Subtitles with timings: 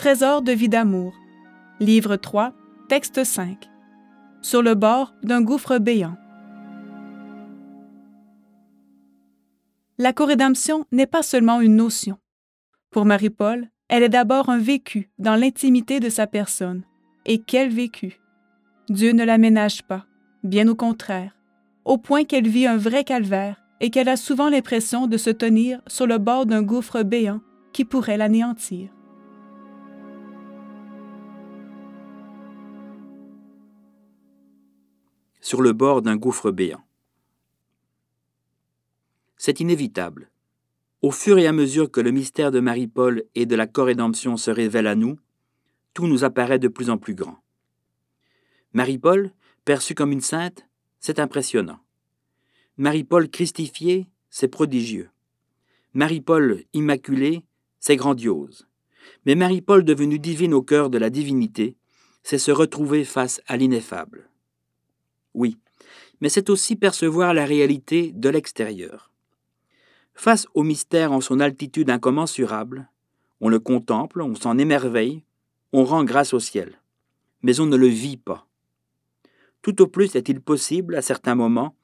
[0.00, 1.12] Trésor de vie d'amour.
[1.78, 2.54] Livre 3,
[2.88, 3.68] texte 5.
[4.40, 6.16] Sur le bord d'un gouffre béant.
[9.98, 12.16] La corédemption n'est pas seulement une notion.
[12.90, 16.82] Pour Marie-Paul, elle est d'abord un vécu dans l'intimité de sa personne.
[17.26, 18.22] Et quel vécu!
[18.88, 20.06] Dieu ne l'aménage pas,
[20.42, 21.36] bien au contraire,
[21.84, 25.82] au point qu'elle vit un vrai calvaire et qu'elle a souvent l'impression de se tenir
[25.86, 27.42] sur le bord d'un gouffre béant
[27.74, 28.88] qui pourrait l'anéantir.
[35.40, 36.84] Sur le bord d'un gouffre béant.
[39.36, 40.30] C'est inévitable.
[41.02, 44.50] Au fur et à mesure que le mystère de Marie-Paul et de la corédemption se
[44.50, 45.18] révèle à nous,
[45.94, 47.38] tout nous apparaît de plus en plus grand.
[48.74, 49.32] Marie-Paul,
[49.64, 50.66] perçue comme une sainte,
[51.00, 51.80] c'est impressionnant.
[52.76, 55.08] Marie-Paul christifiée, c'est prodigieux.
[55.94, 57.44] Marie-Paul immaculée,
[57.78, 58.68] c'est grandiose.
[59.24, 61.76] Mais Marie-Paul devenue divine au cœur de la divinité,
[62.22, 64.28] c'est se retrouver face à l'ineffable.
[65.34, 65.56] Oui,
[66.20, 69.10] mais c'est aussi percevoir la réalité de l'extérieur.
[70.14, 72.90] Face au mystère en son altitude incommensurable,
[73.40, 75.22] on le contemple, on s'en émerveille,
[75.72, 76.80] on rend grâce au ciel.
[77.42, 78.46] Mais on ne le vit pas.
[79.62, 81.74] Tout au plus est-il possible, à certains moments,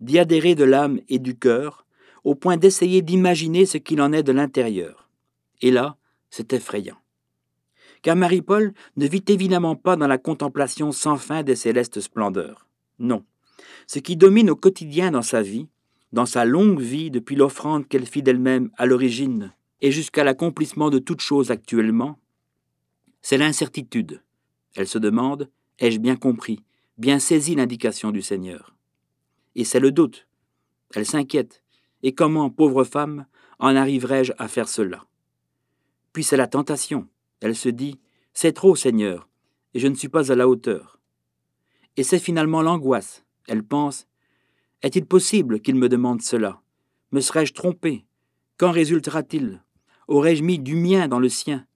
[0.00, 1.86] d'y adhérer de l'âme et du cœur,
[2.24, 5.08] au point d'essayer d'imaginer ce qu'il en est de l'intérieur.
[5.60, 5.96] Et là,
[6.30, 6.96] c'est effrayant.
[8.02, 12.66] Car Marie-Paul ne vit évidemment pas dans la contemplation sans fin des célestes splendeurs.
[12.98, 13.24] Non.
[13.86, 15.68] Ce qui domine au quotidien dans sa vie,
[16.12, 20.98] dans sa longue vie depuis l'offrande qu'elle fit d'elle-même à l'origine et jusqu'à l'accomplissement de
[20.98, 22.18] toutes choses actuellement,
[23.20, 24.22] c'est l'incertitude.
[24.76, 26.60] Elle se demande, ai-je bien compris,
[26.98, 28.74] bien saisi l'indication du Seigneur?
[29.54, 30.26] Et c'est le doute.
[30.94, 31.62] Elle s'inquiète.
[32.02, 33.26] Et comment, pauvre femme,
[33.58, 35.06] en arriverai-je à faire cela?
[36.12, 37.08] Puis c'est la tentation.
[37.40, 37.98] Elle se dit,
[38.32, 39.28] c'est trop, Seigneur,
[39.74, 40.98] et je ne suis pas à la hauteur.
[41.96, 43.24] Et c'est finalement l'angoisse.
[43.46, 44.06] Elle pense,
[44.82, 46.60] est-il possible qu'il me demande cela?
[47.12, 48.04] Me serais-je trompé?
[48.58, 49.62] Qu'en résultera-t-il?
[50.08, 51.66] Aurais-je mis du mien dans le sien?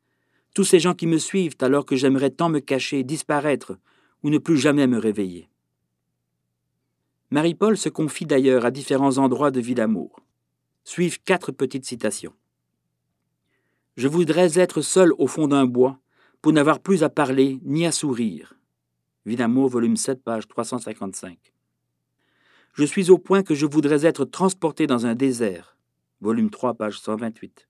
[0.54, 3.78] Tous ces gens qui me suivent alors que j'aimerais tant me cacher, disparaître,
[4.22, 5.48] ou ne plus jamais me réveiller.
[7.30, 10.20] Marie-Paul se confie d'ailleurs à différents endroits de vie d'amour.
[10.84, 12.34] Suivent quatre petites citations.
[13.96, 15.98] Je voudrais être seul au fond d'un bois,
[16.42, 18.57] pour n'avoir plus à parler ni à sourire.
[19.28, 21.36] Vie d'amour, volume 7, page 355.
[22.72, 25.76] Je suis au point que je voudrais être transporté dans un désert.
[26.22, 27.68] Volume 3, page 128.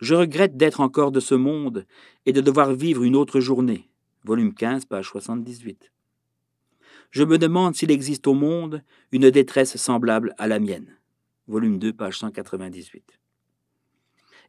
[0.00, 1.86] Je regrette d'être encore de ce monde
[2.24, 3.90] et de devoir vivre une autre journée.
[4.22, 5.90] Volume 15, page 78.
[7.10, 11.00] Je me demande s'il existe au monde une détresse semblable à la mienne.
[11.48, 13.18] Volume 2, page 198.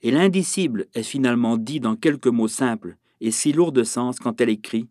[0.03, 4.39] Et l'indicible est finalement dit dans quelques mots simples et si lourds de sens quand
[4.39, 4.87] elle écrit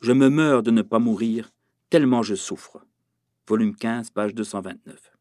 [0.00, 1.52] Je me meurs de ne pas mourir,
[1.90, 2.86] tellement je souffre
[3.48, 5.12] volume 15, page 229.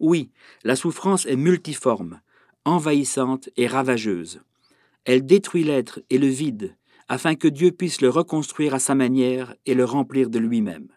[0.00, 0.30] Oui,
[0.62, 2.20] la souffrance est multiforme,
[2.64, 4.42] envahissante et ravageuse.
[5.04, 6.76] Elle détruit l'être et le vide,
[7.08, 10.88] afin que Dieu puisse le reconstruire à sa manière et le remplir de lui-même.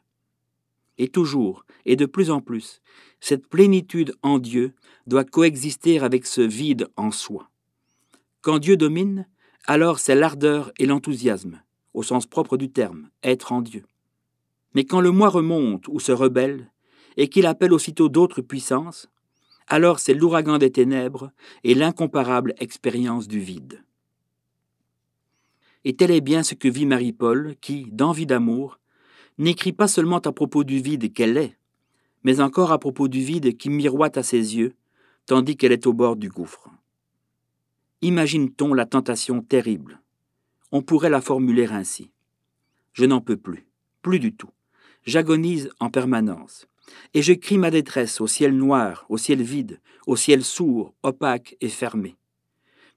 [0.97, 2.81] Et toujours, et de plus en plus,
[3.19, 4.73] cette plénitude en Dieu
[5.05, 7.49] doit coexister avec ce vide en soi.
[8.41, 9.27] Quand Dieu domine,
[9.65, 11.61] alors c'est l'ardeur et l'enthousiasme,
[11.97, 13.83] au sens propre du terme, être en Dieu.
[14.75, 16.71] Mais quand le moi remonte ou se rebelle,
[17.17, 19.09] et qu'il appelle aussitôt d'autres puissances,
[19.65, 21.31] alors c'est l'ouragan des ténèbres
[21.63, 23.83] et l'incomparable expérience du vide.
[25.85, 28.77] Et tel est bien ce que vit Marie-Paul, qui, dans Vie d'amour,
[29.39, 31.57] n'écrit pas seulement à propos du vide qu'elle est,
[32.23, 34.75] mais encore à propos du vide qui miroite à ses yeux,
[35.25, 36.69] tandis qu'elle est au bord du gouffre.
[38.03, 39.99] Imagine-t-on la tentation terrible
[40.71, 42.11] On pourrait la formuler ainsi.
[42.93, 43.67] Je n'en peux plus,
[44.01, 44.49] plus du tout
[45.07, 46.67] j'agonise en permanence.
[47.13, 51.57] Et je crie ma détresse au ciel noir, au ciel vide, au ciel sourd, opaque
[51.59, 52.15] et fermé.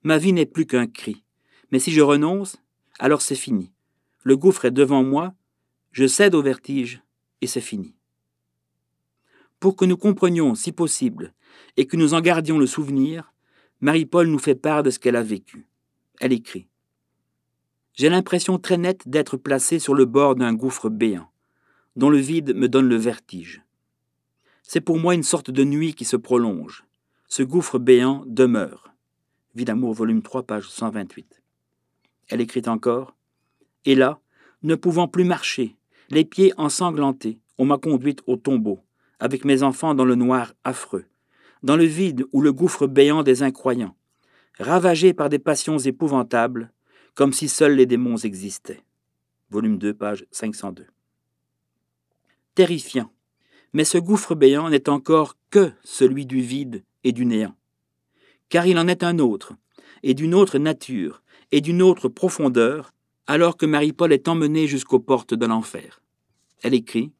[0.02, 1.24] Ma vie n'est plus qu'un cri.
[1.72, 2.56] Mais si je renonce,
[2.98, 3.72] alors c'est fini.
[4.22, 5.34] Le gouffre est devant moi,
[5.92, 7.02] je cède au vertige,
[7.40, 7.94] et c'est fini.
[9.60, 11.32] Pour que nous comprenions, si possible,
[11.76, 13.32] et que nous en gardions le souvenir,
[13.80, 15.66] Marie-Paul nous fait part de ce qu'elle a vécu.
[16.20, 16.68] Elle écrit
[17.94, 21.30] J'ai l'impression très nette d'être placée sur le bord d'un gouffre béant
[21.96, 23.62] dont le vide me donne le vertige.
[24.62, 26.84] C'est pour moi une sorte de nuit qui se prolonge.
[27.28, 28.94] Ce gouffre béant demeure.
[29.54, 31.42] Vie d'amour, volume 3, page 128.
[32.28, 33.16] Elle écrit encore
[33.84, 34.20] Et là,
[34.62, 35.76] ne pouvant plus marcher,
[36.10, 38.80] les pieds ensanglantés, on m'a conduite au tombeau,
[39.18, 41.04] avec mes enfants dans le noir affreux,
[41.62, 43.96] dans le vide ou le gouffre béant des incroyants,
[44.58, 46.72] ravagé par des passions épouvantables,
[47.20, 48.82] comme si seuls les démons existaient.
[49.50, 50.86] Volume 2, page 502.
[52.54, 53.12] Terrifiant,
[53.74, 57.54] mais ce gouffre béant n'est encore que celui du vide et du néant,
[58.48, 59.52] car il en est un autre,
[60.02, 61.22] et d'une autre nature,
[61.52, 62.94] et d'une autre profondeur,
[63.26, 66.00] alors que Marie-Paul est emmenée jusqu'aux portes de l'enfer.
[66.62, 67.12] Elle écrit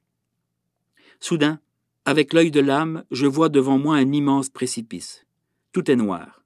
[1.19, 1.61] Soudain,
[2.06, 5.26] avec l'œil de l'âme, je vois devant moi un immense précipice.
[5.73, 6.39] Tout est noir.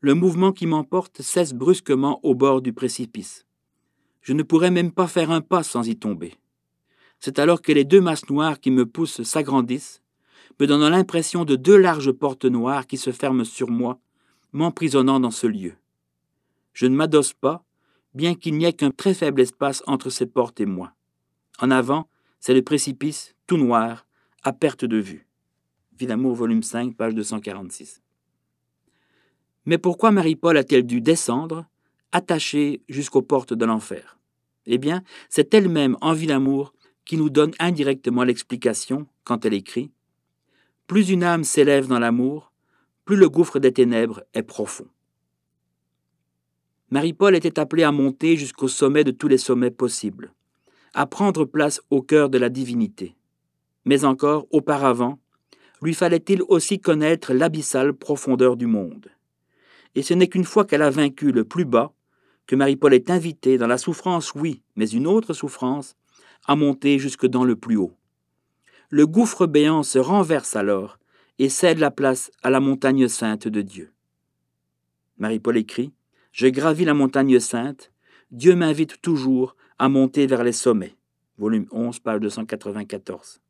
[0.00, 3.46] Le mouvement qui m'emporte cesse brusquement au bord du précipice.
[4.20, 6.34] Je ne pourrais même pas faire un pas sans y tomber.
[7.18, 10.00] C'est alors que les deux masses noires qui me poussent s'agrandissent,
[10.60, 13.98] me donnant l'impression de deux larges portes noires qui se ferment sur moi,
[14.52, 15.74] m'emprisonnant dans ce lieu.
[16.74, 17.64] Je ne m'adosse pas,
[18.14, 20.92] bien qu'il n'y ait qu'un très faible espace entre ces portes et moi.
[21.58, 22.08] En avant,
[22.38, 24.06] c'est le précipice, tout noir,
[24.44, 25.26] à perte de vue.
[25.98, 28.00] Villamour, volume 5, page 246.
[29.68, 31.66] Mais pourquoi Marie-Paul a-t-elle dû descendre,
[32.10, 34.18] attachée jusqu'aux portes de l'enfer?
[34.64, 36.72] Eh bien, c'est elle-même, en Villamour,
[37.04, 39.90] qui nous donne indirectement l'explication quand elle écrit
[40.86, 42.50] Plus une âme s'élève dans l'amour,
[43.04, 44.86] plus le gouffre des ténèbres est profond.
[46.90, 50.32] Marie-Paul était appelée à monter jusqu'au sommet de tous les sommets possibles,
[50.94, 53.16] à prendre place au cœur de la divinité.
[53.84, 55.18] Mais encore, auparavant,
[55.82, 59.10] lui fallait-il aussi connaître l'abyssale profondeur du monde.
[59.94, 61.92] Et ce n'est qu'une fois qu'elle a vaincu le plus bas
[62.46, 65.96] que Marie-Paul est invitée, dans la souffrance, oui, mais une autre souffrance,
[66.46, 67.92] à monter jusque dans le plus haut.
[68.90, 70.98] Le gouffre béant se renverse alors
[71.38, 73.92] et cède la place à la montagne sainte de Dieu.
[75.18, 75.92] Marie-Paul écrit
[76.32, 77.90] je gravis la montagne sainte,
[78.30, 80.94] Dieu m'invite toujours à monter vers les sommets.
[81.36, 83.40] Volume 11, page 294.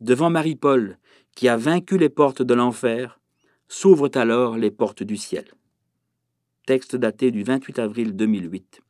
[0.00, 0.98] Devant Marie-Paul,
[1.34, 3.20] qui a vaincu les portes de l'enfer,
[3.74, 5.46] s'ouvrent alors les portes du ciel.
[6.64, 8.83] Texte daté du 28 avril 2008.